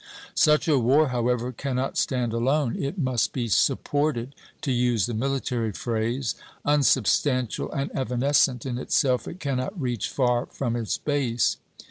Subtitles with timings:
[0.33, 5.71] Such a war, however, cannot stand alone; it must be supported, to use the military
[5.73, 6.33] phrase;
[6.65, 11.57] unsubstantial and evanescent in itself, it cannot reach far from its base.